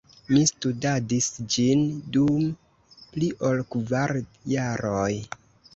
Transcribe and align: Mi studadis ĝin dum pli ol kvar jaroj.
Mi 0.35 0.39
studadis 0.51 1.27
ĝin 1.57 1.85
dum 2.17 2.49
pli 3.13 3.33
ol 3.53 3.63
kvar 3.77 4.19
jaroj. 4.57 5.11